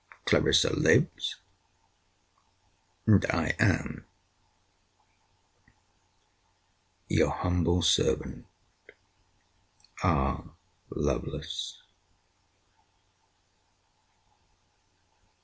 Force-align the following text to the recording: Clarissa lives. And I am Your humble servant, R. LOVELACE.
Clarissa 0.25 0.73
lives. 0.75 1.35
And 3.05 3.23
I 3.27 3.53
am 3.59 4.03
Your 7.07 7.29
humble 7.29 7.83
servant, 7.83 8.47
R. 10.01 10.55
LOVELACE. 10.89 11.83